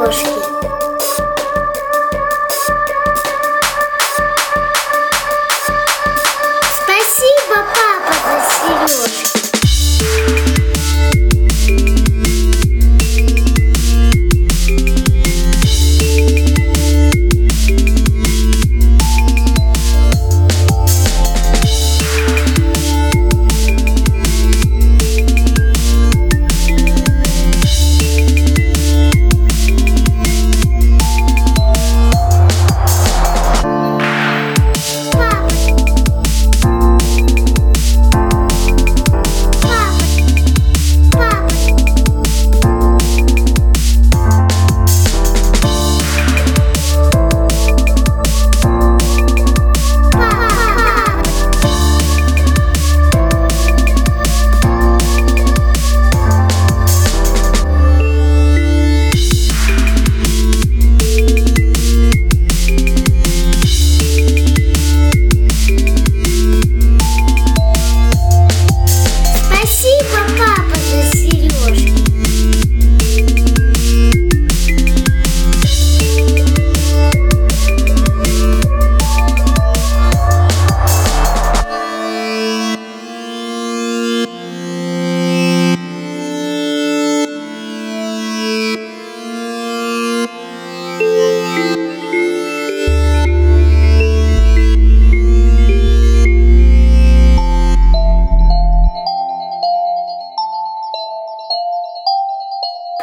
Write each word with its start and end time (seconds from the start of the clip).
малыш. 0.00 0.29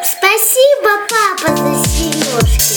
Спасибо, 0.03 1.08
папа, 1.09 1.56
за 1.58 1.90
сережки. 1.90 2.77